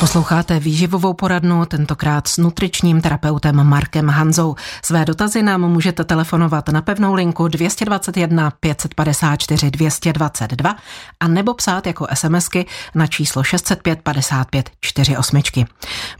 [0.00, 4.54] Posloucháte výživovou poradnu, tentokrát s nutričním terapeutem Markem Hanzou.
[4.82, 10.76] Své dotazy nám můžete telefonovat na pevnou linku 221 554 222
[11.20, 15.42] a nebo psát jako SMSky na číslo 605 55 48.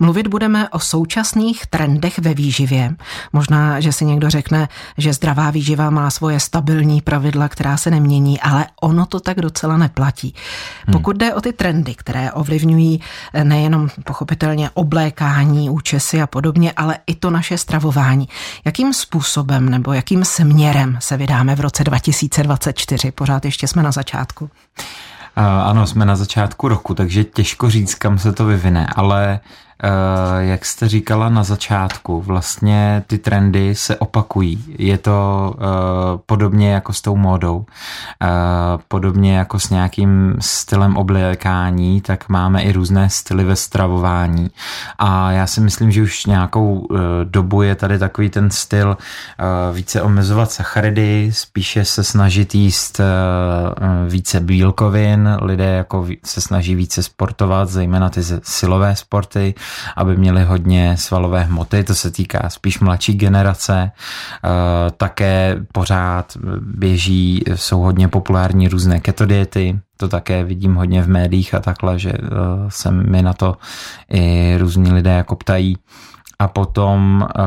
[0.01, 2.95] Mluvit budeme o současných trendech ve výživě.
[3.33, 4.69] Možná, že si někdo řekne,
[4.99, 9.77] že zdravá výživa má svoje stabilní pravidla, která se nemění, ale ono to tak docela
[9.77, 10.35] neplatí.
[10.93, 13.01] Pokud jde o ty trendy, které ovlivňují
[13.43, 18.29] nejen nejenom pochopitelně oblékání, účesy a podobně, ale i to naše stravování.
[18.65, 23.13] Jakým způsobem nebo jakým směrem se vydáme v roce 2024?
[23.13, 24.51] Pořád ještě jsme na začátku.
[25.65, 29.41] Ano, jsme na začátku roku, takže těžko říct, kam se to vyvine, ale
[30.39, 34.65] jak jste říkala na začátku, vlastně ty trendy se opakují.
[34.79, 35.65] Je to eh,
[36.27, 37.67] podobně jako s tou módou,
[38.23, 38.27] eh,
[38.89, 44.51] podobně jako s nějakým stylem oblékání, tak máme i různé styly ve stravování.
[44.99, 46.89] A já si myslím, že už nějakou
[47.25, 48.97] dobu je tady takový ten styl
[49.73, 53.01] více omezovat sacharidy, spíše se snažit jíst
[54.09, 59.55] více bílkovin, lidé jako se snaží více sportovat, zejména ty silové sporty,
[59.97, 63.91] aby měli hodně svalové hmoty, to se týká spíš mladší generace.
[63.91, 64.49] Eh,
[64.97, 71.55] také pořád běží, jsou hodně populární různé keto diety, to také vidím hodně v médiích
[71.55, 72.27] a takhle, že eh,
[72.69, 73.57] se mi na to
[74.11, 75.77] i různí lidé jako ptají.
[76.39, 77.43] A potom eh,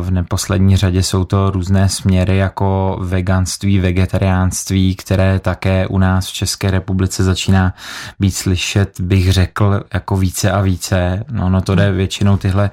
[0.00, 6.32] v neposlední řadě jsou to různé směry jako veganství, vegetariánství, které také u nás v
[6.32, 7.74] České republice začíná
[8.20, 11.24] být slyšet, bych řekl, jako více a více.
[11.30, 12.70] No, no to jde většinou tyhle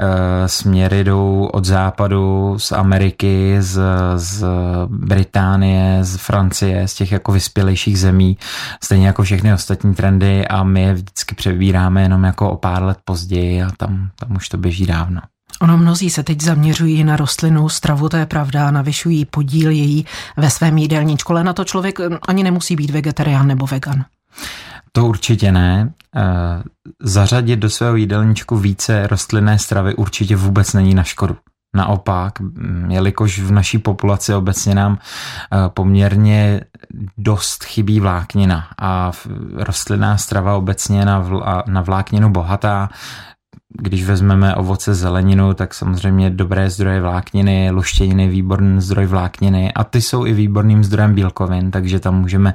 [0.00, 3.82] eh, směry jdou od západu, z Ameriky, z,
[4.16, 4.44] z
[4.86, 8.38] Británie, z Francie, z těch jako vyspělejších zemí,
[8.82, 12.98] stejně jako všechny ostatní trendy a my je vždycky přebíráme jenom jako o pár let
[13.04, 15.20] později a tam, tam už to běží dávno.
[15.60, 20.06] Ono mnozí se teď zaměřují na rostlinnou stravu, to je pravda, navyšují podíl její
[20.36, 24.04] ve svém jídelníčku, ale na to člověk ani nemusí být vegetarián nebo vegan.
[24.92, 25.92] To určitě ne.
[26.16, 26.62] Eh,
[27.02, 31.36] zařadit do svého jídelníčku více rostlinné stravy určitě vůbec není na škodu.
[31.76, 36.60] Naopak, mm, jelikož v naší populaci obecně nám eh, poměrně
[37.18, 39.12] dost chybí vláknina a
[39.54, 41.24] rostlinná strava obecně na,
[41.66, 42.88] na vlákninu bohatá,
[43.82, 49.72] když vezmeme ovoce, zeleninu, tak samozřejmě dobré zdroje vlákniny, luštěniny, výborný zdroj vlákniny.
[49.72, 52.54] A ty jsou i výborným zdrojem bílkovin, takže tam můžeme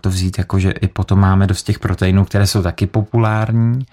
[0.00, 3.86] to vzít jako, že i potom máme dost těch proteinů, které jsou taky populární,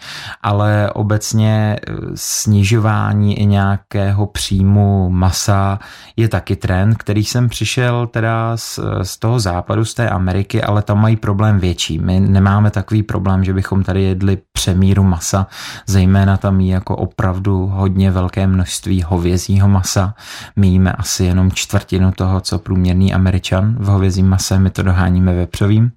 [0.44, 5.80] ale obecně e, snižování i nějakého příjmu masa
[6.16, 10.82] je taky trend, který jsem přišel teda z, z toho západu, z té Ameriky, ale
[10.82, 12.00] tam mají problém větší.
[12.00, 15.48] My nemáme takový problém, že bychom tady jedli přemíru masa,
[15.88, 20.14] zejména tam jí jako opravdu hodně velké množství hovězího masa.
[20.56, 25.34] My jíme asi jenom čtvrtinu toho, co průměrný američan v hovězím mase, my to doháníme
[25.34, 25.92] ve vepřovým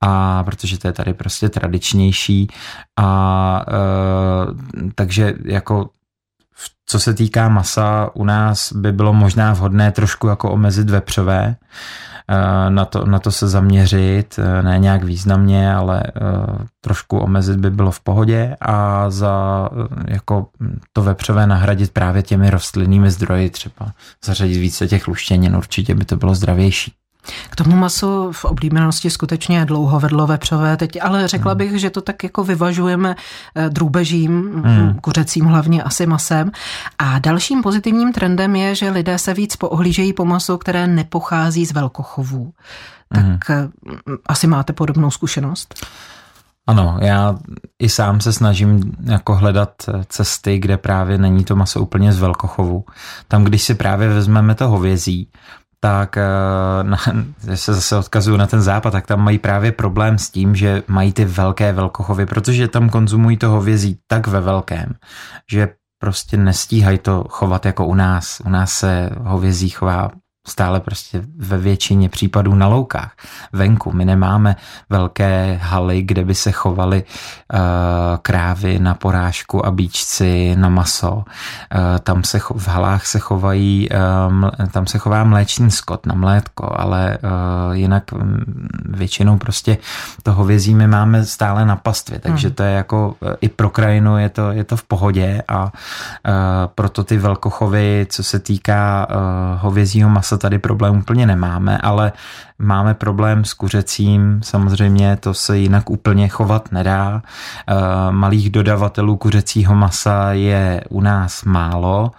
[0.00, 2.48] a protože to je tady prostě tradičnější
[2.96, 5.90] a e, takže jako
[6.86, 11.56] co se týká masa, u nás by bylo možná vhodné trošku jako omezit vepřové,
[12.28, 16.10] e, na to, na to se zaměřit, e, ne nějak významně, ale e,
[16.80, 19.68] trošku omezit by bylo v pohodě a za
[20.08, 20.46] jako
[20.92, 23.92] to vepřové nahradit právě těmi rostlinnými zdroji, třeba
[24.24, 26.92] zařadit více těch luštěnin, určitě by to bylo zdravější.
[27.50, 31.58] K tomu masu v oblíbenosti skutečně dlouho vedlo vepřové teď, ale řekla hmm.
[31.58, 33.16] bych, že to tak jako vyvažujeme
[33.54, 34.94] eh, drůbežím, hmm.
[35.00, 36.50] kuřecím hlavně asi masem.
[36.98, 41.72] A dalším pozitivním trendem je, že lidé se víc poohlížejí po masu, které nepochází z
[41.72, 42.52] velkochovů.
[43.14, 43.70] Tak hmm.
[44.26, 45.74] asi máte podobnou zkušenost?
[46.68, 47.38] Ano, já
[47.78, 52.18] i sám se snažím jako hledat eh, cesty, kde právě není to maso úplně z
[52.18, 52.84] velkochovu.
[53.28, 55.28] Tam, když si právě vezmeme to hovězí,
[55.80, 56.22] tak eh,
[56.82, 56.96] na,
[57.54, 61.12] se zase odkazuju na ten západ, tak tam mají právě problém s tím, že mají
[61.12, 64.94] ty velké velkochovy, protože tam konzumují to hovězí tak ve velkém,
[65.50, 68.42] že prostě nestíhají to chovat jako u nás.
[68.44, 70.10] U nás se hovězí chová
[70.46, 73.12] stále prostě ve většině případů na loukách,
[73.52, 73.92] venku.
[73.92, 74.56] My nemáme
[74.90, 77.58] velké haly, kde by se chovaly uh,
[78.22, 81.14] krávy na porážku a bíčci na maso.
[81.14, 81.24] Uh,
[82.02, 87.18] tam se v halách se chovají, uh, tam se chová mléčný skot na mlétko, ale
[87.22, 88.40] uh, jinak um,
[88.84, 89.78] většinou prostě
[90.22, 92.54] to hovězí my máme stále na pastvě, takže hmm.
[92.54, 95.70] to je jako i pro krajinu je to, je to v pohodě a uh,
[96.74, 99.14] proto ty velkochovy, co se týká uh,
[99.62, 102.12] hovězího masa, tady problém úplně nemáme, ale
[102.58, 107.22] máme problém s kuřecím, samozřejmě to se jinak úplně chovat nedá.
[108.10, 112.10] Malých dodavatelů kuřecího masa je u nás málo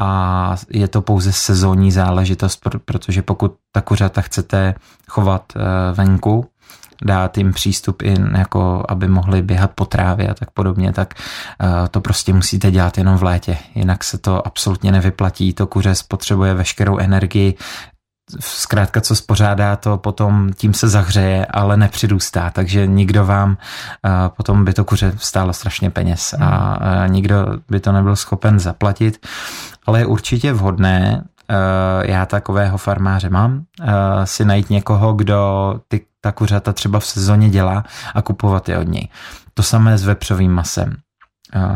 [0.00, 4.74] a je to pouze sezónní záležitost, protože pokud ta kuřata chcete
[5.08, 5.52] chovat
[5.94, 6.46] venku,
[7.04, 11.88] dát jim přístup i jako, aby mohli běhat po trávě a tak podobně, tak eh,
[11.88, 16.54] to prostě musíte dělat jenom v létě, jinak se to absolutně nevyplatí, to kuře spotřebuje
[16.54, 17.54] veškerou energii,
[18.40, 23.56] zkrátka co spořádá, to potom tím se zahřeje, ale nepřidůstá, takže nikdo vám
[24.06, 28.58] eh, potom by to kuře stálo strašně peněz a eh, nikdo by to nebyl schopen
[28.58, 29.26] zaplatit,
[29.86, 31.24] ale je určitě vhodné
[32.02, 33.64] já takového farmáře mám,
[34.24, 37.84] si najít někoho, kdo ty ta kuřata třeba v sezóně dělá
[38.14, 39.08] a kupovat je od něj.
[39.54, 40.96] To samé s vepřovým masem.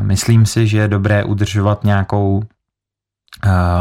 [0.01, 2.43] Myslím si, že je dobré udržovat nějakou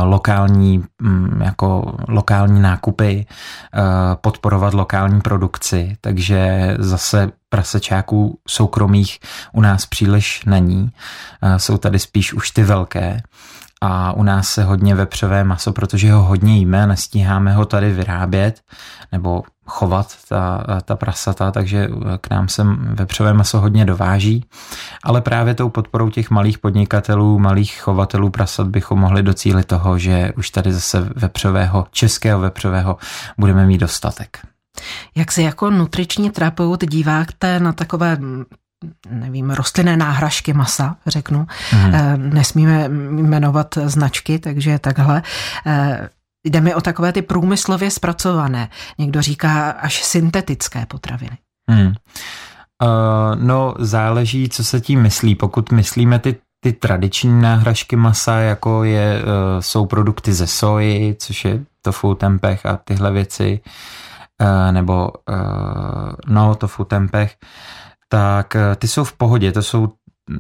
[0.04, 3.26] lokální, mm, jako lokální nákupy,
[4.22, 9.20] podporovat lokální produkci, takže zase prasečáků soukromých
[9.54, 10.92] u nás příliš není.
[11.58, 13.22] Jsou tady spíš už ty velké
[13.82, 18.62] a u nás se hodně vepřové maso, protože ho hodně jíme, nestíháme ho tady vyrábět
[19.12, 21.90] nebo chovat ta, ta prasata, takže
[22.22, 24.46] k nám se vepřové maso hodně dováží,
[25.04, 30.32] ale právě tou podporou těch malých podnikatelů, malých chovatelů prasat bychom mohli docílit toho, že
[30.38, 32.98] už tady zase vepřového, českého vepřového
[33.38, 34.40] budeme mít dostatek.
[35.16, 38.18] Jak se jako nutriční terapeut díváte na takové
[39.10, 41.48] nevím, rostlinné náhražky masa, řeknu.
[41.74, 42.30] Mm.
[42.34, 45.22] Nesmíme jmenovat značky, takže takhle.
[45.66, 46.10] Eh,
[46.46, 51.38] jde mi o takové ty průmyslově zpracované, někdo říká až syntetické potraviny.
[51.70, 51.88] Hmm.
[51.88, 51.94] Uh,
[53.36, 55.36] no, záleží, co se tím myslí.
[55.36, 56.36] Pokud myslíme ty
[56.66, 59.30] ty tradiční náhražky masa, jako je, uh,
[59.60, 63.60] jsou produkty ze soji, což je tofu, tempeh a tyhle věci,
[64.42, 67.36] uh, nebo uh, no, tofu, tempeh,
[68.16, 69.90] tak eh, ty jsou v pohodě, to jsou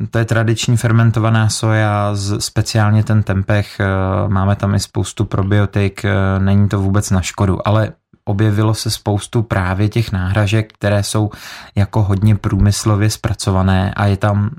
[0.09, 3.85] to je tradiční fermentovaná soja, speciálně ten tempeh, eh,
[4.27, 7.91] máme tam i spoustu probiotik, eh, není to vůbec na škodu, ale
[8.25, 11.29] objevilo se spoustu právě těch náhražek, které jsou
[11.75, 14.49] jako hodně průmyslově zpracované a je tam,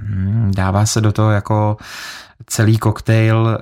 [0.00, 1.76] hm, dává se do toho jako
[2.46, 3.58] celý koktejl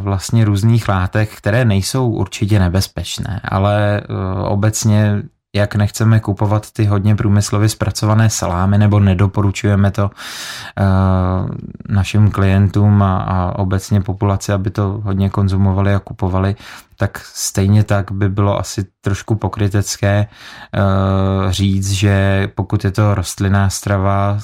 [0.00, 4.02] vlastně různých látek, které nejsou určitě nebezpečné, ale
[4.44, 5.22] obecně
[5.54, 11.50] jak nechceme kupovat ty hodně průmyslově zpracované salámy, nebo nedoporučujeme to uh,
[11.88, 16.56] našim klientům a, a obecně populaci, aby to hodně konzumovali a kupovali,
[16.96, 23.70] tak stejně tak by bylo asi trošku pokrytecké uh, říct, že pokud je to rostlinná
[23.70, 24.36] strava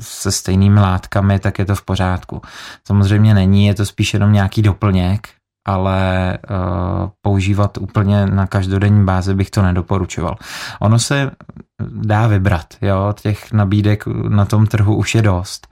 [0.00, 2.42] se stejnými látkami, tak je to v pořádku.
[2.84, 5.28] Samozřejmě není, je to spíš jenom nějaký doplněk,
[5.66, 6.56] ale uh,
[7.20, 10.36] používat úplně na každodenní bázi bych to nedoporučoval.
[10.80, 11.30] Ono se
[11.90, 15.68] dá vybrat, jo, těch nabídek na tom trhu už je dost.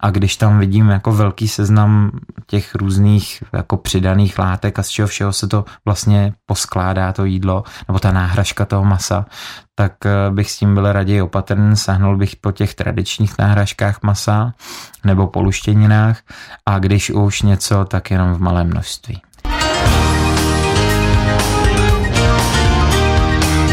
[0.00, 2.10] A když tam vidím jako velký seznam
[2.46, 7.64] těch různých jako přidaných látek a z čeho všeho se to vlastně poskládá to jídlo,
[7.88, 9.26] nebo ta náhražka toho masa,
[9.74, 14.52] tak eh, bych s tím byl raději opatrný, sahnul bych po těch tradičních náhražkách masa
[15.04, 16.18] nebo poluštěninách
[16.66, 19.22] a když už něco, tak jenom v malém množství.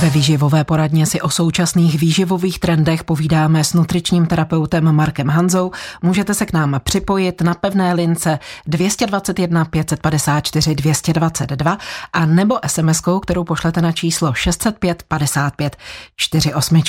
[0.00, 5.70] Ve výživové poradně si o současných výživových trendech povídáme s nutričním terapeutem Markem Hanzou.
[6.02, 11.78] Můžete se k nám připojit na pevné lince 221 554 222
[12.12, 15.76] a nebo SMS-kou, kterou pošlete na číslo 605 55
[16.16, 16.82] 48.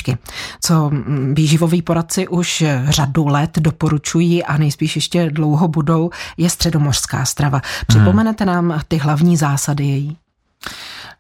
[0.62, 0.92] Co
[1.34, 7.62] výživoví poradci už řadu let doporučují a nejspíš ještě dlouho budou, je středomořská strava.
[7.88, 10.18] Připomenete nám ty hlavní zásady její?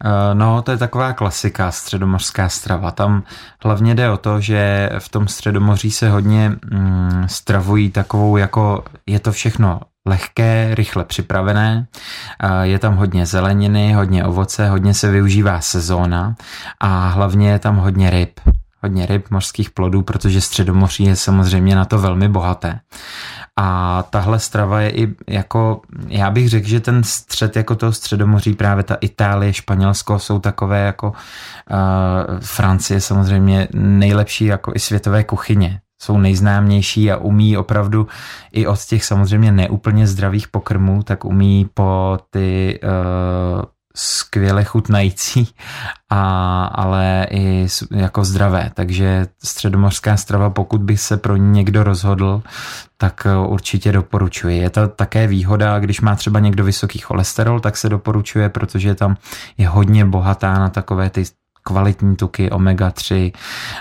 [0.06, 2.92] Eh, no, to je taková klasika, středomořská strava.
[2.92, 3.24] Tam
[3.64, 9.20] hlavně jde o to, že v tom středomoří se hodně mm, stravují takovou jako, je
[9.20, 11.88] to všechno lehké, rychle připravené.
[12.44, 16.36] Eh, je tam hodně zeleniny, hodně ovoce, hodně se využívá sezóna
[16.80, 18.40] a hlavně je tam hodně ryb
[18.84, 22.80] hodně ryb, mořských plodů, protože Středomoří je samozřejmě na to velmi bohaté.
[23.62, 28.54] A tahle strava je i jako, já bych řekl, že ten střed jako toho Středomoří,
[28.54, 35.82] právě ta Itálie, Španělsko jsou takové jako uh, Francie samozřejmě nejlepší jako i světové kuchyně.
[36.02, 38.08] Jsou nejznámější a umí opravdu
[38.52, 43.62] i od těch samozřejmě neúplně zdravých pokrmů, tak umí po ty uh,
[43.96, 45.54] skvěle chutnající,
[46.10, 48.72] a, ale i jako zdravé.
[48.74, 52.42] Takže středomořská strava, pokud by se pro někdo rozhodl,
[52.98, 54.58] tak eh, určitě doporučuji.
[54.58, 59.18] Je to také výhoda, když má třeba někdo vysoký cholesterol, tak se doporučuje, protože tam
[59.58, 61.24] je hodně bohatá na takové ty
[61.64, 63.34] kvalitní tuky omega-3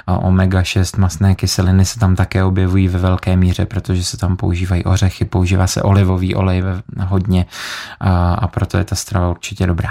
[0.06, 4.84] a omega-6 masné kyseliny se tam také objevují ve velké míře, protože se tam používají
[4.84, 6.62] ořechy, používá se olivový olej
[7.06, 7.46] hodně
[8.00, 9.90] a, a proto je ta strava určitě dobrá.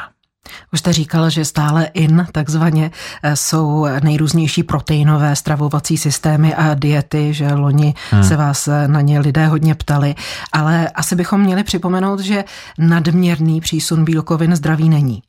[0.73, 2.91] Už jste říkal, že stále in takzvaně
[3.23, 8.23] eh, jsou nejrůznější proteinové stravovací systémy a diety, že loni hmm.
[8.23, 10.15] se vás eh, na ně lidé hodně ptali,
[10.53, 12.43] ale asi bychom měli připomenout, že
[12.79, 15.21] nadměrný přísun bílkovin zdravý není.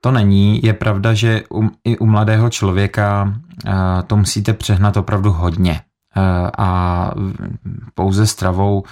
[0.00, 0.60] To není.
[0.62, 3.34] Je pravda, že u, i u mladého člověka
[3.66, 3.72] uh,
[4.06, 5.80] to musíte přehnat opravdu hodně.
[6.16, 7.10] Uh, a
[7.94, 8.82] pouze stravou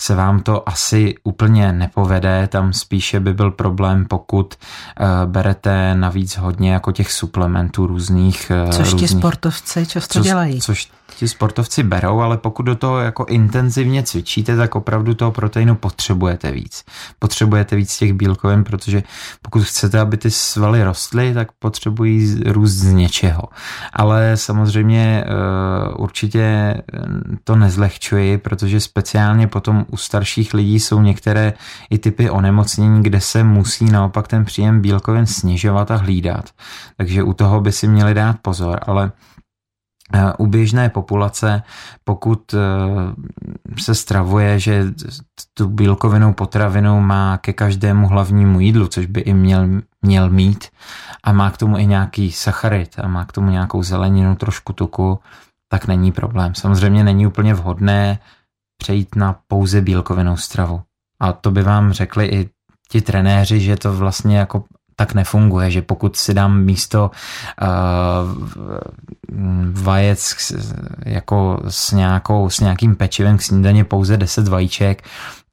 [0.00, 2.48] se vám to asi úplně nepovede.
[2.48, 8.52] Tam spíše by byl problém, pokud uh, berete navíc hodně jako těch suplementů různých.
[8.70, 10.60] Což různých, ti sportovci často co, dělají.
[10.60, 15.74] Což ti sportovci berou, ale pokud do toho jako intenzivně cvičíte, tak opravdu toho proteinu
[15.74, 16.84] potřebujete víc.
[17.18, 19.02] Potřebujete víc těch bílkovin, protože
[19.42, 23.42] pokud chcete, aby ty svaly rostly, tak potřebují růst z něčeho.
[23.92, 26.82] Ale samozřejmě eh, určitě eh,
[27.44, 31.52] to nezlehčuji, protože speciálně potom u starších lidí jsou některé
[31.90, 36.50] i typy onemocnění, kde se musí naopak ten příjem bílkovin snižovat a hlídat.
[36.96, 39.12] Takže u toho by si měli dát pozor, ale
[40.38, 41.62] u běžné populace,
[42.04, 42.58] pokud eh,
[43.80, 44.84] se stravuje, že
[45.54, 49.68] tu bílkovinou potravinu má ke každému hlavnímu jídlu, což by i měl,
[50.02, 50.68] měl mít,
[51.24, 55.18] a má k tomu i nějaký sacharid a má k tomu nějakou zeleninu, trošku tuku,
[55.68, 56.54] tak není problém.
[56.54, 58.18] Samozřejmě není úplně vhodné
[58.78, 60.82] přejít na pouze bílkovinou stravu.
[61.20, 62.50] A to by vám řekli i
[62.88, 64.64] ti trenéři, že to vlastně jako
[64.96, 67.10] tak nefunguje, že pokud si dám místo
[67.62, 67.68] uh,
[69.72, 70.52] vajec
[71.06, 75.02] jako s, nějakou, s nějakým pečivem k snídaně pouze 10 vajíček,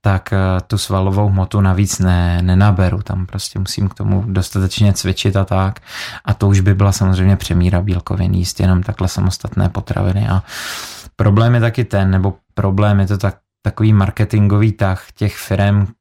[0.01, 3.01] tak uh, tu svalovou hmotu navíc ne, nenaberu.
[3.01, 5.79] Tam prostě musím k tomu dostatečně cvičit a tak.
[6.25, 10.27] A to už by byla samozřejmě přemíra bílkovin, jíst jenom takhle samostatné potraviny.
[10.27, 10.43] A
[11.15, 16.00] problém je taky ten, nebo problém je to tak, takový marketingový tah těch firm, Eh,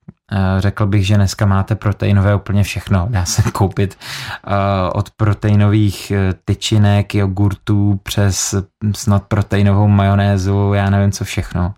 [0.59, 3.07] řekl bych, že dneska máte proteinové úplně všechno.
[3.11, 3.99] Dá se koupit
[4.47, 4.51] eh,
[4.93, 8.55] od proteinových eh, tyčinek, jogurtů přes
[8.95, 11.75] snad proteinovou majonézu, já nevím co všechno.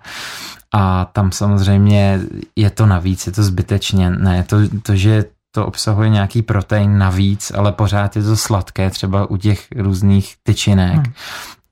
[0.75, 2.21] A tam samozřejmě
[2.57, 4.11] je to navíc, je to zbytečně.
[4.11, 9.31] Ne, to, to že to obsahuje nějaký protein navíc, ale pořád je to sladké, třeba
[9.31, 10.95] u těch různých tyčinek.
[10.95, 11.13] Hmm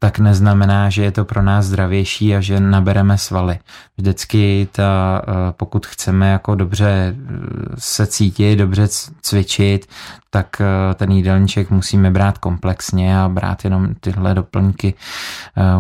[0.03, 3.59] tak neznamená, že je to pro nás zdravější a že nabereme svaly.
[3.97, 7.37] Vždycky ta, eh, pokud chceme jako dobře eh,
[7.79, 8.89] se cítit, dobře
[9.23, 9.87] cvičit,
[10.31, 14.95] tak eh, ten jídelníček musíme brát komplexně a brát jenom tyhle doplňky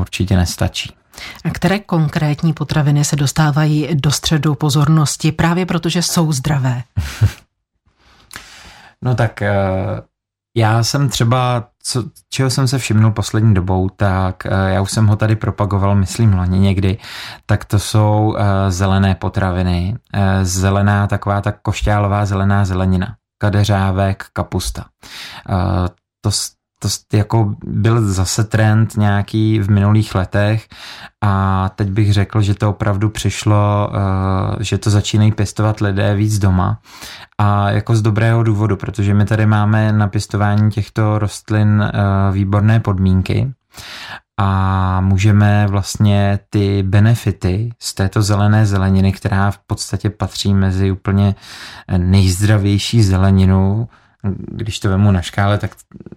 [0.00, 0.92] určitě nestačí.
[1.44, 6.82] A které konkrétní potraviny se dostávají do středu pozornosti právě protože jsou zdravé?
[9.02, 9.42] no tak
[10.56, 15.06] já jsem třeba, co, čeho jsem se všimnul poslední dobou, tak uh, já už jsem
[15.06, 16.98] ho tady propagoval, myslím loni někdy,
[17.46, 24.84] tak to jsou uh, zelené potraviny, uh, zelená taková ta košťálová zelená zelenina, kadeřávek, kapusta.
[26.20, 26.30] To,
[26.82, 30.68] to jako byl zase trend nějaký v minulých letech
[31.20, 36.38] a teď bych řekl, že to opravdu přišlo, eh, že to začínají pěstovat lidé víc
[36.38, 36.78] doma
[37.38, 42.80] a jako z dobrého důvodu, protože my tady máme na pěstování těchto rostlin eh, výborné
[42.80, 43.52] podmínky
[44.40, 51.34] a můžeme vlastně ty benefity z této zelené zeleniny, která v podstatě patří mezi úplně
[51.96, 53.88] nejzdravější zeleninu,
[54.50, 55.70] když to vemu na škále, tak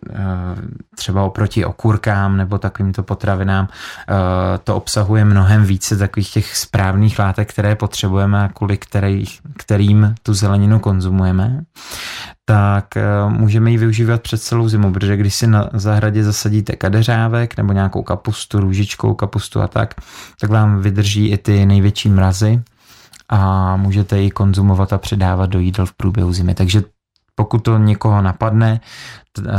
[0.10, 0.15] eh,
[0.95, 4.13] třeba oproti okurkám nebo takovýmto potravinám eh,
[4.63, 10.33] to obsahuje mnohem více takových těch správných látek, které potřebujeme a kvůli kterých, kterým tu
[10.33, 11.62] zeleninu konzumujeme,
[12.45, 17.57] tak eh, můžeme ji využívat před celou zimu, protože když si na zahradě zasadíte kadeřávek
[17.57, 19.93] nebo nějakou kapustu, růžičkou kapustu a tak,
[20.39, 22.62] tak vám vydrží i ty největší mrazy
[23.29, 26.55] a můžete ji konzumovat a předávat do jídel v průběhu zimy.
[26.55, 26.83] Takže
[27.35, 28.81] pokud to někoho napadne,
[29.39, 29.51] eh,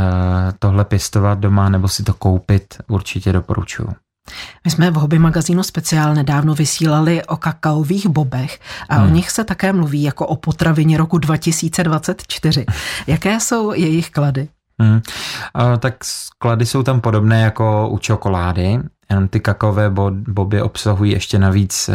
[0.59, 3.89] tohle pěstovat doma nebo si to koupit, určitě doporučuju.
[4.65, 9.07] My jsme v hobby magazínu speciál nedávno vysílali o kakaových bobech a hmm.
[9.07, 12.65] o nich se také mluví jako o potravině roku 2024.
[13.07, 14.47] Jaké jsou jejich klady?
[14.81, 15.01] Hmm.
[15.79, 18.79] tak sklady jsou tam podobné jako u čokolády,
[19.09, 19.89] jenom ty kakaové
[20.27, 21.89] boby obsahují ještě navíc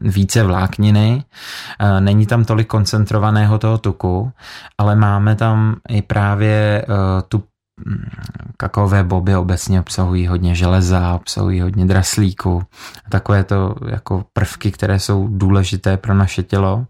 [0.00, 1.24] více vlákniny.
[2.00, 4.32] Není tam tolik koncentrovaného toho tuku,
[4.78, 6.86] ale máme tam i právě
[7.28, 7.42] tu
[8.56, 12.62] kakaové boby obecně obsahují hodně železa, obsahují hodně draslíku,
[13.08, 16.86] takové to jako prvky, které jsou důležité pro naše tělo.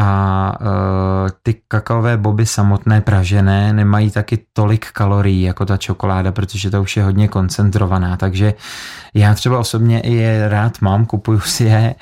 [0.00, 6.70] A e, ty kakaové boby samotné pražené nemají taky tolik kalorií jako ta čokoláda, protože
[6.70, 8.54] to už je hodně koncentrovaná, takže
[9.14, 11.94] já třeba osobně i je rád mám, kupuju si je, e,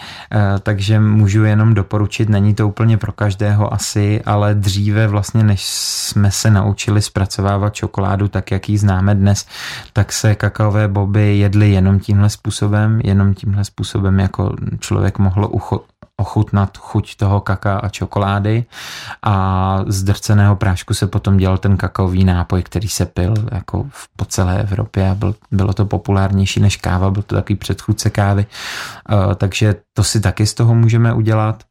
[0.62, 6.30] takže můžu jenom doporučit, není to úplně pro každého asi, ale dříve vlastně, než jsme
[6.30, 9.46] se naučili zpracovávat čokoládu tak, jak ji známe dnes,
[9.92, 15.80] tak se kakaové boby jedly jenom tímhle způsobem, jenom tímhle způsobem, jako člověk mohl ucho-
[16.16, 18.64] ochutnat chuť toho kaka a čokolády
[19.22, 19.34] a
[19.86, 24.60] z drceného prášku se potom dělal ten kakaový nápoj, který se pil jako po celé
[24.62, 29.74] Evropě a byl, bylo to populárnější než káva, byl to takový předchůdce kávy, uh, takže
[29.92, 31.62] to si taky z toho můžeme udělat.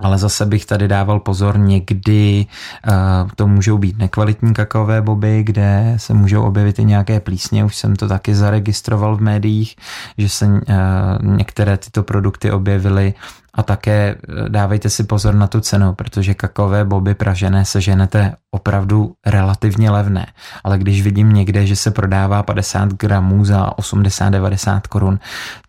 [0.00, 2.46] Ale zase bych tady dával pozor, někdy
[2.88, 7.76] uh, to můžou být nekvalitní kakaové boby, kde se můžou objevit i nějaké plísně, už
[7.76, 9.76] jsem to taky zaregistroval v médiích,
[10.18, 10.62] že se uh,
[11.22, 13.14] některé tyto produkty objevily
[13.54, 19.14] a také eh, dávejte si pozor na tu cenu, protože kakaové boby pražené seženete opravdu
[19.26, 20.26] relativně levné.
[20.64, 25.18] Ale když vidím někde, že se prodává 50 gramů za 80-90 korun,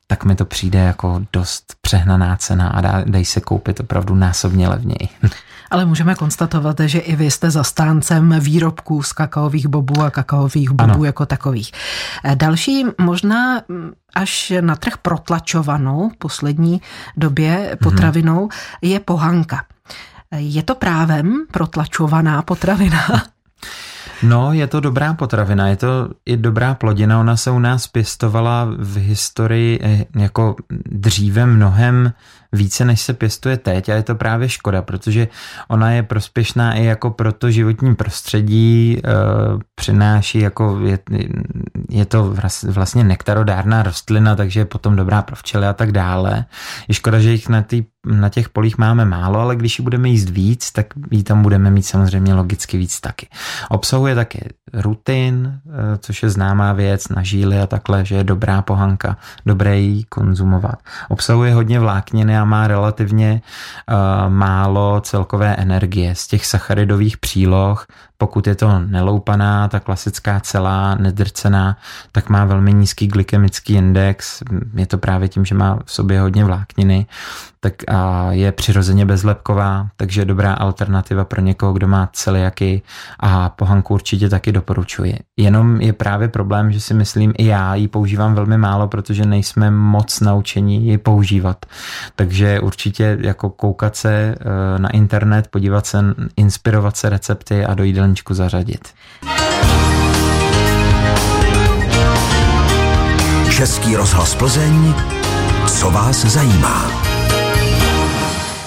[0.08, 4.68] tak mi to přijde jako dost přehnaná cena a dá, dej se koupit opravdu násobně
[4.68, 5.10] levněji.
[5.72, 10.94] Ale můžeme konstatovat, že i vy jste zastáncem výrobků z kakaových bobů a kakaových bobů
[10.94, 11.04] ano.
[11.04, 11.72] jako takových.
[12.24, 16.82] Eh, další možná mm, až na trh protlačovanou poslední
[17.18, 17.78] době mhm.
[17.78, 18.50] potravinou hmm.
[18.82, 19.66] je pohanka.
[20.32, 23.08] Eh, je to právem protlačovaná potravina?
[24.26, 27.20] No, je to dobrá potravina, je to i dobrá plodina.
[27.20, 30.56] Ona se u nás pěstovala v historii eh, jako
[30.86, 32.14] dříve mnohem
[32.56, 35.28] více, než se pěstuje teď a je to právě škoda, protože
[35.68, 39.02] ona je prospěšná i jako pro to životní prostředí, e,
[39.76, 41.00] přináší jako, je,
[41.90, 42.36] je to
[42.68, 46.46] vlastně nektarodárná rostlina, takže je potom dobrá pro včely a tak dále.
[46.88, 50.10] Je škoda, že jich na, tý, na těch polích máme málo, ale když ji budeme
[50.10, 53.28] jíst víc, tak ji tam budeme mít samozřejmě logicky víc taky.
[53.70, 54.40] Obsahuje také
[54.74, 59.80] rutin, e, což je známá věc na žíly a takhle, že je dobrá pohanka, dobré
[59.80, 60.80] ji konzumovat.
[61.10, 66.16] Obsahuje hodně vlákniny a má relativně uh, málo celkové energie.
[66.16, 71.78] Z těch sacharidových příloh pokud je to neloupaná, ta klasická celá, nedrcená,
[72.12, 74.44] tak má velmi nízký glykemický index.
[74.76, 77.06] Je to právě tím, že má v sobě hodně vlákniny,
[77.60, 82.82] tak a je přirozeně bezlepková, takže dobrá alternativa pro někoho, kdo má celiaky
[83.20, 85.20] a pohanku určitě taky doporučuji.
[85.38, 89.72] Jenom je právě problém, že si myslím, i já ji používám velmi málo, protože nejsme
[89.72, 91.66] moc naučení ji používat.
[92.16, 96.04] Takže určitě jako koukat se eh, na internet, podívat se,
[96.38, 98.94] inspirovat se recepty a do jídelní jídelníčku zařadit.
[103.58, 104.94] Český rozhlas Plzeň,
[105.68, 106.92] co vás zajímá?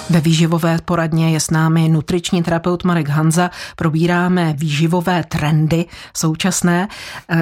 [0.09, 3.49] Ve výživové poradně je s námi nutriční terapeut Marek Hanza.
[3.75, 5.85] Probíráme výživové trendy
[6.17, 6.87] současné.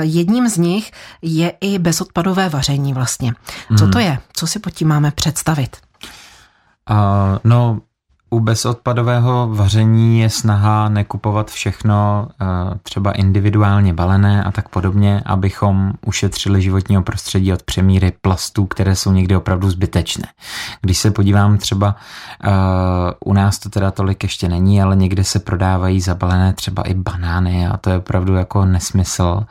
[0.02, 3.34] Jedním z nich je i bezodpadové vaření vlastně.
[3.78, 4.08] Co to hmm.
[4.08, 4.18] je?
[4.34, 5.78] Co si pod tím máme představit?
[6.88, 7.87] Uh, no,
[8.30, 12.46] u bezodpadového vaření je snaha nekupovat všechno eh,
[12.84, 19.12] třeba individuálně balené a tak podobně, abychom ušetřili životního prostředí od přemíry plastů, které jsou
[19.12, 20.28] někdy opravdu zbytečné.
[20.82, 21.96] Když se podívám třeba,
[22.44, 22.50] eh,
[23.26, 27.68] u nás to teda tolik ještě není, ale někde se prodávají zabalené třeba i banány
[27.68, 29.44] a to je opravdu jako nesmysl.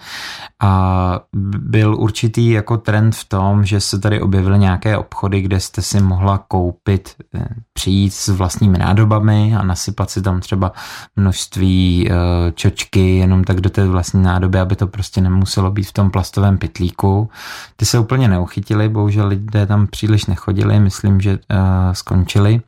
[0.62, 1.20] A
[1.58, 6.00] byl určitý jako trend v tom, že se tady objevily nějaké obchody, kde jste si
[6.00, 10.72] mohla koupit, eh, přijít s vlastní vlastními nádobami a nasypat si tam třeba
[11.16, 12.16] množství uh,
[12.55, 16.59] čočky jenom tak do té vlastní nádoby, aby to prostě nemuselo být v tom plastovém
[16.59, 17.31] pytlíku.
[17.76, 22.61] Ty se úplně neuchytily, bohužel lidé tam příliš nechodili, myslím, že uh, skončili.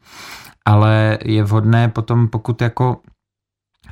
[0.64, 3.00] Ale je vhodné potom, pokud jako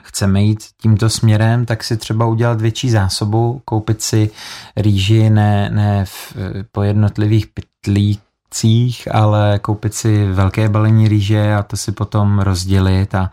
[0.03, 4.31] chceme jít tímto směrem, tak si třeba udělat větší zásobu, koupit si
[4.77, 6.37] rýži ne, ne v,
[6.73, 13.15] po jednotlivých pytlík, akcích, ale koupit si velké balení rýže a to si potom rozdělit
[13.15, 13.31] a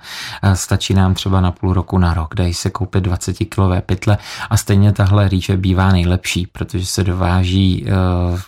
[0.54, 2.36] stačí nám třeba na půl roku na rok.
[2.36, 4.18] Dají se koupit 20 kilové pytle
[4.50, 8.40] a stejně tahle rýže bývá nejlepší, protože se dováží eh,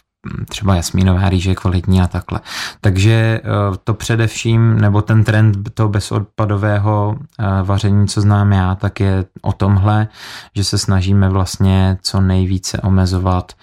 [0.49, 2.39] třeba jasmínová rýže kvalitní a takhle.
[2.82, 3.41] Takže
[3.84, 7.17] to především, nebo ten trend toho bezodpadového
[7.63, 10.08] vaření, co znám já, tak je o tomhle,
[10.56, 13.54] že se snažíme vlastně co nejvíce omezovat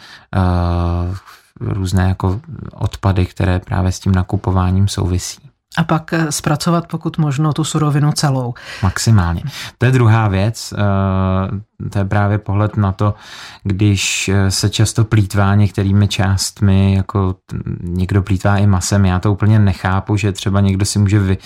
[1.61, 2.41] různé jako
[2.73, 5.53] odpady, které právě s tím nakupováním souvisí.
[5.77, 8.55] A pak eh, zpracovat pokud možno tu surovinu celou.
[8.83, 9.43] Maximálně.
[9.79, 13.15] To je druhá věc, eh, to je právě pohled na to,
[13.63, 17.35] když eh, se často plítvá některými částmi, jako
[17.83, 21.39] někdo plítvá i masem, já to úplně nechápu, že třeba někdo si může vy,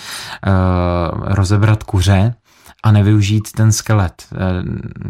[1.21, 2.33] rozebrat kuře,
[2.83, 4.27] a nevyužít ten skelet.
[4.33, 4.37] Eh,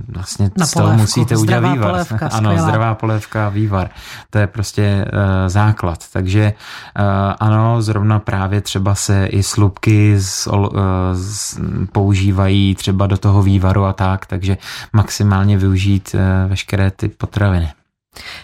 [0.08, 1.91] vlastně Na z toho polévku, musíte udělat vývar.
[1.91, 2.67] Polévka, ano, skvělá.
[2.67, 3.89] zdravá polévka, vývar.
[4.30, 6.03] To je prostě uh, základ.
[6.13, 6.53] Takže
[6.99, 7.03] uh,
[7.39, 10.69] ano, zrovna právě třeba se i slupky z, uh,
[11.13, 11.60] z,
[11.91, 14.58] používají třeba do toho vývaru a tak, takže
[14.93, 17.71] maximálně využít uh, veškeré ty potraviny.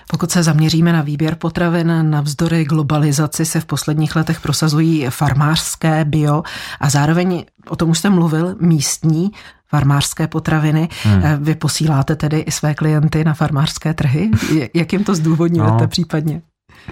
[0.10, 6.44] Pokud se zaměříme na výběr potravin, navzdory globalizaci se v posledních letech prosazují farmářské, bio
[6.80, 9.32] a zároveň, o tom už jste mluvil, místní
[9.70, 10.90] farmářské potraviny.
[11.04, 11.24] Hmm.
[11.40, 14.32] Vy posíláte tedy i své klienty na farmářské trhy?
[14.74, 15.88] Jak jim to zdůvodňujete no.
[15.88, 16.42] případně?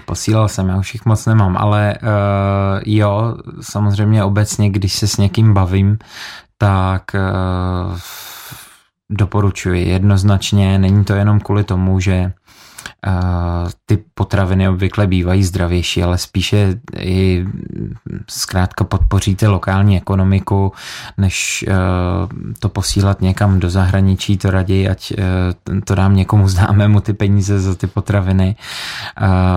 [0.04, 5.16] Posílal jsem, já už jich moc nemám, ale uh, jo, samozřejmě obecně, když se s
[5.16, 5.98] někým bavím,
[6.58, 7.98] tak uh,
[9.10, 12.32] doporučuji jednoznačně, není to jenom kvůli tomu, že
[13.86, 17.46] ty potraviny obvykle bývají zdravější, ale spíše i
[18.30, 20.72] zkrátka podpoříte lokální ekonomiku,
[21.18, 21.74] než e,
[22.58, 25.16] to posílat někam do zahraničí, to raději, ať e,
[25.84, 28.56] to dám někomu známému ty peníze za ty potraviny.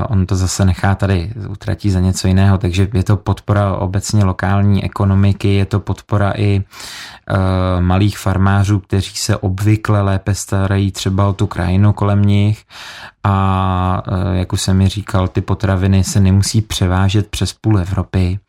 [0.09, 4.83] On to zase nechá tady, utratí za něco jiného, takže je to podpora obecně lokální
[4.83, 6.63] ekonomiky, je to podpora i e,
[7.81, 12.63] malých farmářů, kteří se obvykle lépe starají třeba o tu krajinu kolem nich
[13.25, 18.39] a e, jak už jsem mi říkal, ty potraviny se nemusí převážet přes půl Evropy,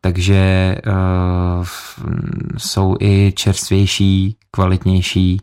[0.00, 1.66] takže uh,
[2.58, 5.40] jsou i čerstvější, kvalitnější.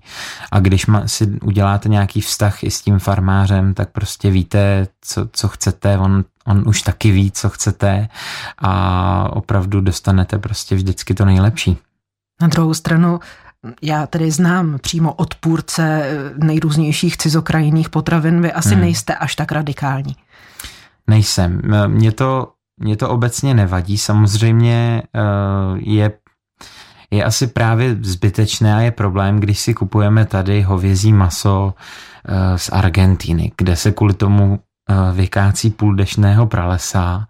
[0.51, 5.27] A když ma, si uděláte nějaký vztah i s tím farmářem, tak prostě víte, co,
[5.32, 8.08] co chcete, on, on už taky ví, co chcete.
[8.58, 11.77] A opravdu dostanete prostě vždycky to nejlepší.
[12.41, 13.19] Na druhou stranu
[13.82, 18.82] já tedy znám přímo odpůrce nejrůznějších cizokrajinných potravin, vy asi hmm.
[18.82, 20.15] nejste až tak radikální.
[21.08, 21.62] Nejsem.
[21.88, 23.97] Mně to, mě to obecně nevadí.
[23.97, 25.19] Samozřejmě eh,
[25.78, 26.12] je
[27.13, 31.73] je asi právě zbytečné a je problém, když si kupujeme tady hovězí maso
[32.26, 34.73] eh, z Argentiny, kde se kvůli tomu eh,
[35.13, 37.28] vykácí půl dešného pralesa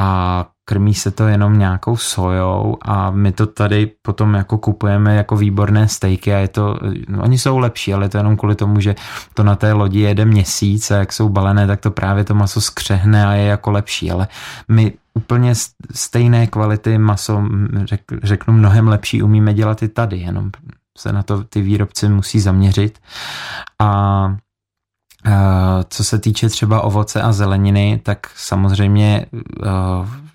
[0.00, 5.36] a krmí se to jenom nějakou sojou a my to tady potom jako kupujeme jako
[5.36, 8.80] výborné stejky a je to, no, oni jsou lepší, ale je to jenom kvůli tomu,
[8.80, 8.94] že
[9.34, 12.60] to na té lodi jede měsíc a jak jsou balené, tak to právě to maso
[12.60, 14.28] skřehne a je jako lepší, ale
[14.68, 15.54] my úplně
[15.94, 17.42] stejné kvality maso,
[17.84, 20.50] řek, řeknu mnohem lepší, umíme dělat i tady, jenom
[20.98, 22.98] se na to ty výrobci musí zaměřit.
[23.78, 24.36] A
[25.88, 29.26] co se týče třeba ovoce a zeleniny, tak samozřejmě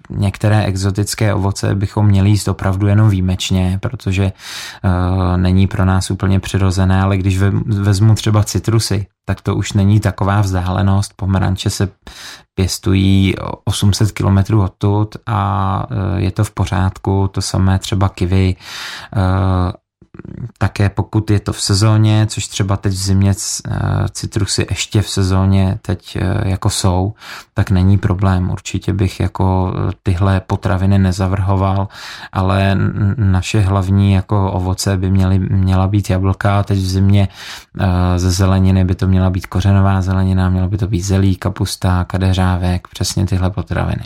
[0.10, 4.32] některé exotické ovoce bychom měli jíst opravdu jenom výjimečně, protože
[4.84, 9.74] uh, není pro nás úplně přirozené, ale když ve, vezmu třeba citrusy, tak to už
[9.74, 11.14] není taková vzdálenost.
[11.16, 11.90] Pomeranče se
[12.56, 17.30] pěstují 800 km odtud a je to v pořádku.
[17.32, 18.56] To samé třeba kivy,
[20.58, 23.72] také pokud je to v sezóně, což třeba teď v zimě eh,
[24.12, 27.14] citrusy ještě v sezóně teď eh, jako jsou,
[27.54, 28.50] tak není problém.
[28.50, 31.88] Určitě bych jako eh, tyhle potraviny nezavrhoval,
[32.32, 32.78] ale
[33.18, 37.28] naše hlavní jako ovoce by měly, měla být jablka, teď v zimě
[38.18, 42.88] ze zeleniny by to měla být kořenová zelenina, mělo by to být zelí, kapusta, kadeřávek,
[42.88, 44.04] přesně tyhle potraviny.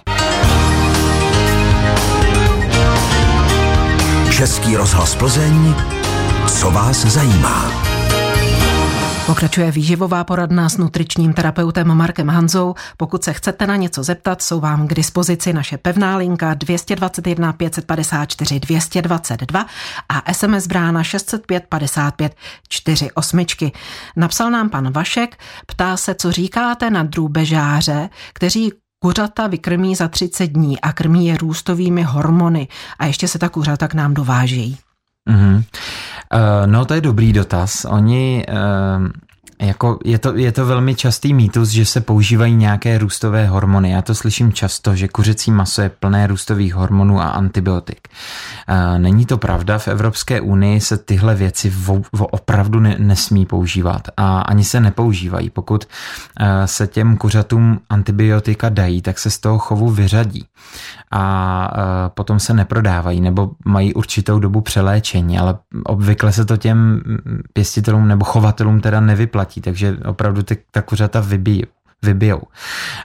[4.39, 5.75] Český rozhlas Plzeň
[6.59, 7.71] co vás zajímá?
[9.25, 12.75] Pokračuje výživová poradna s nutričním terapeutem Markem Hanzou.
[12.97, 18.59] Pokud se chcete na něco zeptat, jsou vám k dispozici naše pevná linka 221 554
[18.59, 19.65] 222
[20.09, 22.35] a SMS brána 605 55
[22.69, 23.45] 48.
[24.15, 30.47] Napsal nám pan Vašek, ptá se, co říkáte na drůbežáře, kteří Kuřata vykrmí za 30
[30.47, 32.67] dní a krmí je růstovými hormony
[32.99, 34.77] a ještě se ta kuřata k nám dovážejí.
[35.29, 35.55] Mm-hmm.
[35.55, 35.63] Uh,
[36.65, 37.85] no to je dobrý dotaz.
[37.85, 39.07] Oni uh,
[39.61, 43.91] jako je, to, je to velmi častý mýtus, že se používají nějaké růstové hormony.
[43.91, 48.07] Já to slyším často, že kuřecí maso je plné růstových hormonů a antibiotik.
[48.97, 54.01] Není to pravda, v Evropské unii se tyhle věci vo, vo opravdu ne, nesmí používat
[54.17, 55.49] a ani se nepoužívají.
[55.49, 55.87] Pokud
[56.65, 60.45] se těm kuřatům antibiotika dají, tak se z toho chovu vyřadí
[61.11, 67.01] a potom se neprodávají nebo mají určitou dobu přeléčení, ale obvykle se to těm
[67.53, 71.63] pěstitelům nebo chovatelům teda nevyplatí, takže opravdu ty, ta kuřata vybíjí
[72.01, 72.41] vybijou.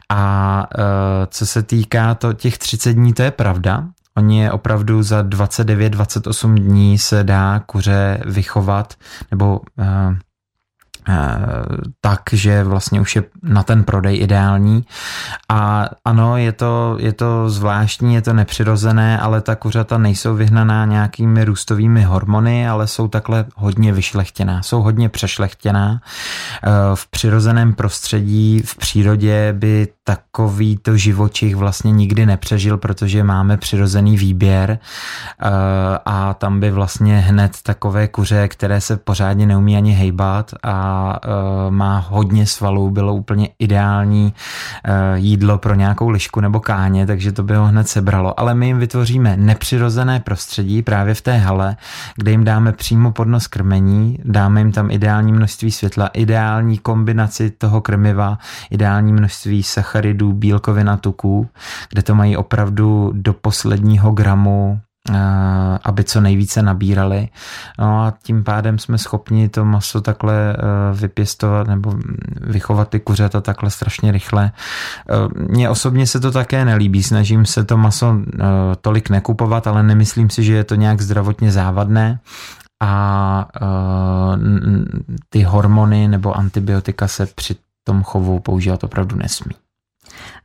[0.09, 3.85] A e, co se týká to těch 30 dní, to je pravda.
[4.17, 8.95] Oni je opravdu za 29-28 dní se dá kuře vychovat
[9.31, 10.17] nebo Eh,
[12.01, 14.85] tak, že vlastně už je na ten prodej ideální.
[15.49, 20.85] A ano, je to, je to zvláštní, je to nepřirozené, ale ta kuřata nejsou vyhnaná
[20.85, 26.01] nějakými růstovými hormony, ale jsou takhle hodně vyšlechtěná, jsou hodně přešlechtěná.
[26.01, 33.57] Eh, v přirozeném prostředí, v přírodě by takový to živočich vlastně nikdy nepřežil, protože máme
[33.57, 35.49] přirozený výběr eh,
[36.05, 41.75] a tam by vlastně hned takové kuře, které se pořádně neumí ani hejbat a uh,
[41.75, 47.43] má hodně svalů, bylo úplně ideální uh, jídlo pro nějakou lišku nebo káně, takže to
[47.43, 48.41] by ho hned sebralo.
[48.41, 51.77] Ale my jim vytvoříme nepřirozené prostředí právě v té hale,
[52.17, 57.51] kde jim dáme přímo pod nos krmení, dáme jim tam ideální množství světla, ideální kombinaci
[57.51, 58.39] toho krmiva,
[58.71, 61.49] ideální množství sacharidů, bílkovin a tuků,
[61.91, 64.94] kde to mají opravdu do posledního gramu Eh,
[65.85, 67.29] aby co nejvíce nabírali.
[67.79, 70.57] No a tím pádem jsme schopni to maso takhle eh,
[70.95, 71.95] vypěstovat nebo
[72.41, 74.53] vychovat ty kuřata takhle strašně rychle.
[75.11, 75.15] Eh,
[75.53, 78.17] mně osobně se to také nelíbí, snažím se to maso
[78.81, 82.19] tolik nekupovat, ale nemyslím si, že je to nějak zdravotně závadné
[82.83, 83.49] a
[85.29, 89.55] ty hormony nebo antibiotika se při tom chovu používat opravdu nesmí.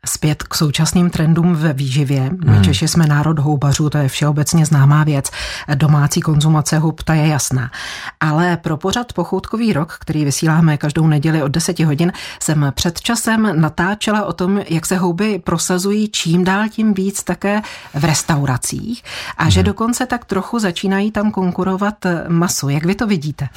[0.06, 2.30] Zpět k současným trendům ve výživě.
[2.46, 2.64] My hmm.
[2.64, 5.32] Češi jsme národ houbařů, to je všeobecně známá věc.
[5.76, 7.72] Domácí konzumace hub, ta je jasná.
[8.20, 13.62] Ale pro pořad Pochoutkový rok, který vysíláme každou neděli od 10 hodin, jsem před časem
[13.62, 17.62] natáčela o tom, jak se houby prosazují čím dál tím víc také
[17.94, 19.04] v restauracích
[19.38, 19.52] a hmm.
[19.52, 21.96] že dokonce tak trochu začínají tam konkurovat
[22.28, 22.70] masu.
[22.70, 23.48] Jak vy to vidíte?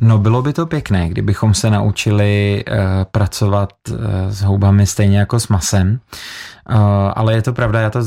[0.00, 2.74] No bylo by to pěkné, kdybychom se naučili uh,
[3.10, 3.96] pracovat uh,
[4.28, 6.00] s houbami stejně jako s masem.
[6.70, 6.76] Uh,
[7.14, 8.00] ale je to pravda, já to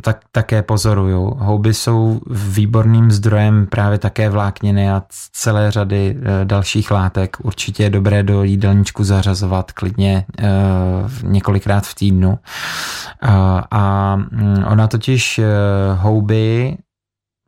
[0.00, 1.34] tak, také pozoruju.
[1.38, 7.36] Houby jsou výborným zdrojem právě také vlákniny a celé řady uh, dalších látek.
[7.42, 10.46] Určitě je dobré do jídelníčku zařazovat klidně uh,
[11.22, 12.38] několikrát v týdnu.
[13.70, 15.40] A mm, ona totiž
[15.94, 16.76] houby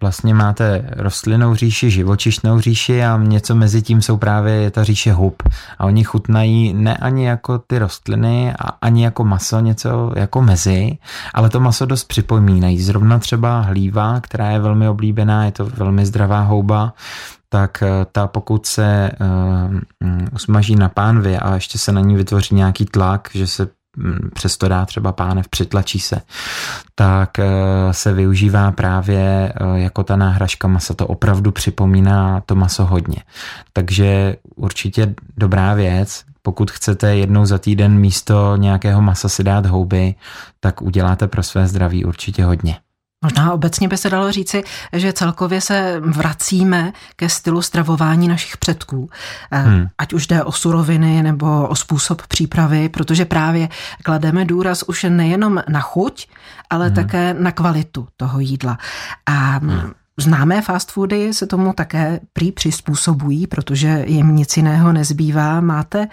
[0.00, 5.42] vlastně máte rostlinnou říši, živočišnou říši a něco mezi tím jsou právě ta říše hub.
[5.78, 10.98] A oni chutnají ne ani jako ty rostliny a ani jako maso, něco jako mezi,
[11.34, 12.82] ale to maso dost připomínají.
[12.82, 16.94] Zrovna třeba hlíva, která je velmi oblíbená, je to velmi zdravá houba,
[17.48, 22.54] tak eh, ta pokud se uh, usmaží na pánvě a ještě se na ní vytvoří
[22.54, 23.79] nějaký tlak, že se
[24.34, 26.20] přesto dá třeba pánev, přitlačí se,
[26.94, 27.44] tak eh,
[27.90, 30.94] se využívá právě eh, jako ta náhražka masa.
[30.94, 33.22] To opravdu připomíná to maso hodně.
[33.72, 36.24] Takže určitě dobrá věc.
[36.42, 40.14] Pokud chcete jednou za týden místo nějakého masa si dát houby,
[40.60, 42.76] tak uděláte pro své zdraví určitě hodně.
[43.24, 49.10] Možná obecně by se dalo říci, že celkově se vracíme ke stylu stravování našich předků.
[49.50, 49.86] Eh, hmm.
[49.98, 53.68] Ať už jde o suroviny nebo o způsob přípravy, protože právě
[54.02, 56.28] klademe důraz už nejenom na chuť,
[56.70, 56.94] ale hmm.
[56.94, 58.78] také na kvalitu toho jídla.
[59.26, 59.92] A hmm.
[60.16, 65.60] Známé fast foody se tomu také prý přizpůsobují, protože jim nic jiného nezbývá.
[65.60, 66.08] Máte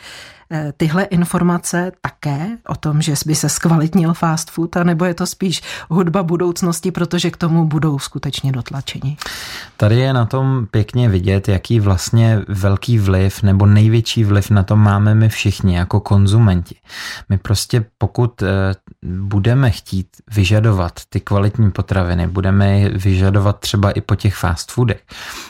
[0.77, 5.61] tyhle informace také o tom, že by se zkvalitnil fast food, nebo je to spíš
[5.89, 9.17] hudba budoucnosti, protože k tomu budou skutečně dotlačeni?
[9.77, 14.75] Tady je na tom pěkně vidět, jaký vlastně velký vliv nebo největší vliv na to
[14.75, 16.75] máme my všichni jako konzumenti.
[17.29, 18.47] My prostě pokud eh,
[19.03, 25.03] budeme chtít vyžadovat ty kvalitní potraviny, budeme je vyžadovat třeba i po těch fast foodech,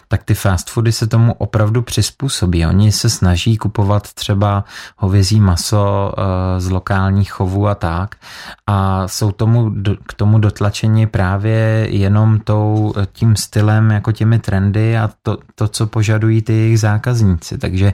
[0.07, 2.65] tak ty fast foody se tomu opravdu přizpůsobí.
[2.65, 4.63] Oni se snaží kupovat třeba
[4.97, 8.15] hovězí maso eh, z lokálních chovů a tak.
[8.67, 9.73] A jsou tomu,
[10.08, 15.67] k tomu dotlačeni právě jenom tou, eh, tím stylem, jako těmi trendy a to, to,
[15.67, 17.58] co požadují ty jejich zákazníci.
[17.58, 17.93] Takže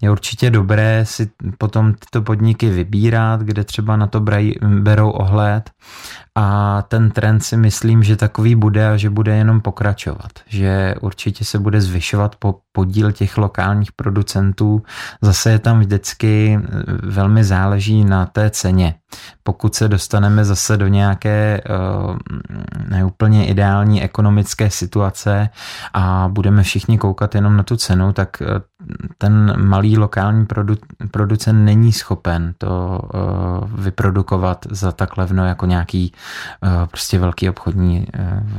[0.00, 5.70] je určitě dobré si potom tyto podniky vybírat, kde třeba na to brají, berou ohled
[6.36, 10.30] a ten trend si myslím, že takový bude a že bude jenom pokračovat.
[10.46, 14.82] Že určitě se bude zvyšovat po podíl těch lokálních producentů.
[15.22, 16.68] Zase je tam vždycky eh,
[17.02, 18.94] velmi záleží na té ceně.
[19.42, 22.16] Pokud se dostaneme zase do nějaké uh,
[22.88, 25.48] neúplně ideální ekonomické situace
[25.94, 28.46] a budeme všichni koukat jenom na tu cenu, tak uh,
[29.18, 30.78] ten malý lokální produ-
[31.10, 36.12] producent není schopen to uh, vyprodukovat za tak levno jako nějaký
[36.90, 38.06] prostě velký obchodní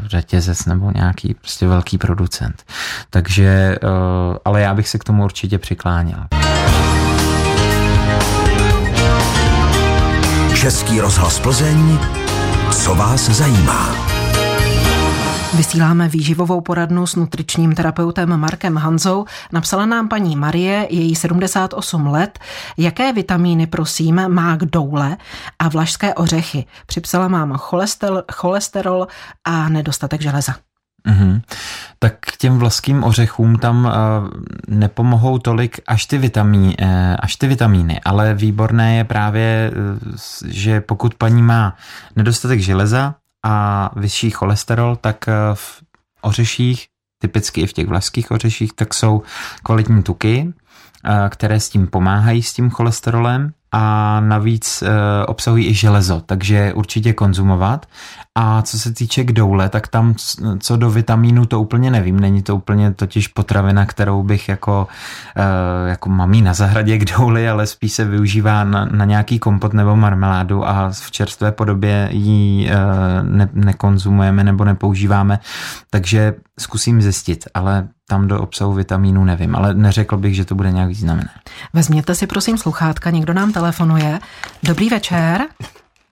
[0.05, 2.63] řetězec nebo nějaký prostě velký producent.
[3.09, 3.77] Takže,
[4.45, 6.27] ale já bych se k tomu určitě přikláněl.
[10.65, 11.99] Český rozhlas Plzeň,
[12.71, 13.95] co vás zajímá.
[15.53, 19.25] Vysíláme výživovou poradnu s nutričním terapeutem Markem Hanzou.
[19.51, 22.39] Napsala nám paní Marie, její 78 let.
[22.77, 25.17] Jaké vitamíny, prosím, má k doule
[25.59, 26.65] a vlašské ořechy?
[26.85, 29.07] Připsala mám cholesterol, cholesterol
[29.43, 30.55] a nedostatek železa.
[31.07, 31.41] Mm-hmm.
[31.99, 33.91] Tak k těm vlaským ořechům tam uh,
[34.67, 36.87] nepomohou tolik až ty, vitamí, uh,
[37.19, 40.15] až ty vitamíny, ale výborné je právě, uh,
[40.45, 41.75] že pokud paní má
[42.15, 45.81] nedostatek železa a vyšší cholesterol, tak uh, v
[46.21, 46.87] ořeších,
[47.19, 49.23] typicky i v těch vlaských ořeších, tak jsou
[49.63, 50.53] kvalitní tuky,
[51.07, 56.73] uh, které s tím pomáhají s tím cholesterolem a navíc e, obsahují i železo, takže
[56.73, 57.85] určitě konzumovat.
[58.35, 60.15] A co se týče k doule, tak tam
[60.59, 62.19] co do vitamínu to úplně nevím.
[62.19, 64.87] Není to úplně totiž potravina, kterou bych jako,
[65.35, 69.73] e, jako mamí na zahradě k douli, ale spíš se využívá na, na nějaký kompot
[69.73, 72.75] nebo marmeládu a v čerstvé podobě ji e,
[73.23, 75.39] ne, nekonzumujeme nebo nepoužíváme.
[75.89, 80.71] Takže zkusím zjistit, ale tam do obsahu vitamínu nevím, ale neřekl bych, že to bude
[80.71, 81.29] nějak významné.
[81.73, 84.19] Vezměte si prosím sluchátka, někdo nám telefonuje.
[84.63, 85.47] Dobrý večer.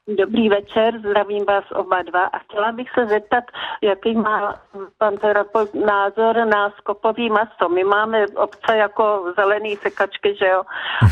[0.08, 3.44] Dobrý večer, zdravím vás oba dva a chtěla bych se zeptat,
[3.82, 4.56] jaký má
[4.98, 7.70] pan terapeut názor na skopový maso.
[7.70, 10.64] My máme obce jako zelený sekačky, že jo?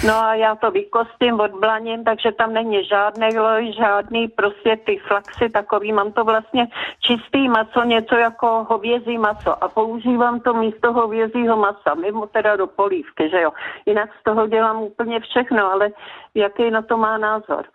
[0.07, 5.49] No a já to vykostím, odblaním, takže tam není žádný loj, žádný prostě ty flaxy
[5.49, 5.93] takový.
[5.93, 6.67] Mám to vlastně
[6.99, 12.67] čistý maso, něco jako hovězí maso a používám to místo hovězího masa, mimo teda do
[12.67, 13.51] polívky, že jo?
[13.85, 15.89] Jinak z toho dělám úplně všechno, ale
[16.35, 17.65] jaký na to má názor?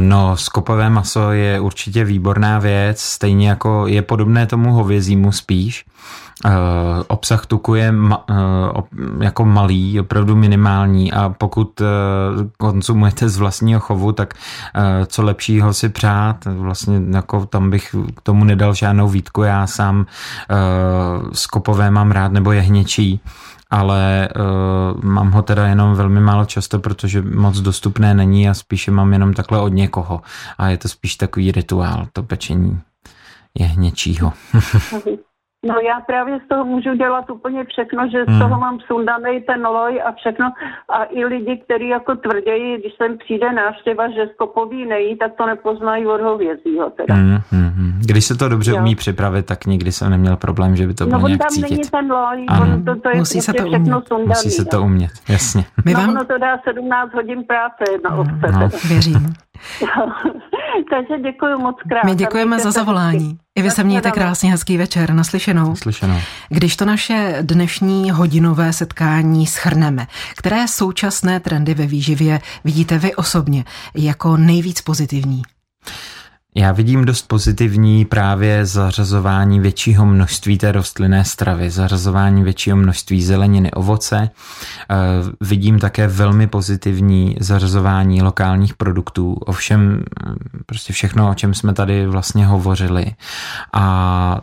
[0.00, 5.84] Eh, no, skopové maso je určitě výborná věc, stejně jako je podobné tomu hovězímu spíš.
[6.44, 6.52] Uh,
[7.08, 8.82] obsah tuku je ma, uh,
[9.20, 11.86] jako malý, opravdu minimální a pokud uh,
[12.58, 14.34] konzumujete z vlastního chovu, tak
[15.06, 20.06] co lepšího si přát, vlastně jako tam bych k tomu nedal žádnou výtku, já sám
[21.32, 23.20] skopové mám rád nebo jehněčí,
[23.70, 28.90] ale uh, mám ho teda jenom velmi málo často, protože moc dostupné není a spíše
[28.90, 30.20] mám jenom takhle od někoho.
[30.58, 32.80] A je to spíš takový rituál, to pečení
[33.58, 34.32] je něčího.
[35.66, 38.40] No já právě z toho můžu dělat úplně všechno, že z hmm.
[38.40, 40.46] toho mám sundaný ten loj a všechno.
[40.88, 45.46] A i lidi, kteří jako tvrdějí, když sem přijde návštěva, že skopový nejí, tak to
[45.46, 47.14] nepoznají od hovězího teda.
[47.14, 48.00] Hmm, hmm, hmm.
[48.06, 48.76] Když se to dobře jo.
[48.78, 51.62] umí připravit, tak nikdy jsem neměl problém, že by to bylo no, nějak cítit.
[51.62, 54.08] No není ten loj, on to, to je Musí se prostě to všechno umět.
[54.08, 54.28] sundaný.
[54.28, 55.64] Musí se to umět, jasně.
[55.84, 56.06] My vám...
[56.06, 58.52] No ono to dá 17 hodin práce jedna no, obce.
[58.52, 59.14] No, věřím.
[60.90, 62.04] Takže děkuji moc krát.
[62.04, 63.38] My děkujeme za zavolání.
[63.60, 65.12] I vy se mějte krásně hezký večer.
[65.12, 65.68] Naslyšenou.
[65.68, 66.20] Naslyšenou.
[66.48, 73.64] Když to naše dnešní hodinové setkání schrneme, které současné trendy ve výživě vidíte vy osobně
[73.94, 75.42] jako nejvíc pozitivní?
[76.54, 83.70] Já vidím dost pozitivní právě zařazování většího množství té rostlinné stravy, zařazování většího množství zeleniny,
[83.70, 84.30] ovoce.
[85.40, 90.02] Vidím také velmi pozitivní zařazování lokálních produktů, ovšem
[90.66, 93.06] prostě všechno, o čem jsme tady vlastně hovořili.
[93.72, 94.40] A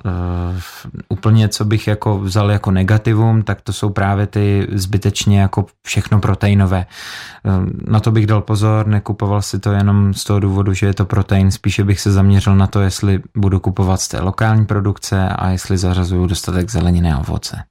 [1.09, 6.19] úplně, co bych jako vzal jako negativum, tak to jsou právě ty zbytečně jako všechno
[6.19, 6.85] proteinové.
[7.87, 11.05] Na to bych dal pozor, nekupoval si to jenom z toho důvodu, že je to
[11.05, 15.49] protein, spíše bych se zaměřil na to, jestli budu kupovat z té lokální produkce a
[15.49, 17.63] jestli zařazuju dostatek zeleniny a ovoce.